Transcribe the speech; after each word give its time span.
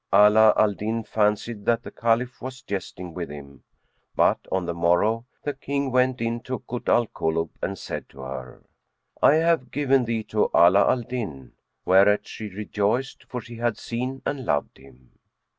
Ala 0.11 0.51
al 0.57 0.73
Din 0.73 1.03
fancied 1.03 1.63
that 1.65 1.83
the 1.83 1.91
Caliph 1.91 2.41
was 2.41 2.63
jesting 2.63 3.13
with 3.13 3.29
him; 3.29 3.61
but, 4.15 4.39
on 4.51 4.65
the 4.65 4.73
morrow, 4.73 5.25
the 5.43 5.53
King 5.53 5.91
went 5.91 6.19
in 6.19 6.39
to 6.39 6.63
Kut 6.67 6.89
al 6.89 7.05
Kulub 7.05 7.51
and 7.61 7.77
said 7.77 8.09
to 8.09 8.21
her, 8.21 8.63
"I 9.21 9.35
have 9.35 9.69
given 9.69 10.05
thee 10.05 10.23
to 10.23 10.49
Ala 10.55 10.89
Al 10.89 11.03
Din, 11.03 11.51
whereat 11.85 12.25
she 12.25 12.47
rejoiced, 12.49 13.25
for 13.25 13.41
she 13.41 13.57
had 13.57 13.77
seen 13.77 14.23
and 14.25 14.43
loved 14.43 14.79
him. 14.79 15.11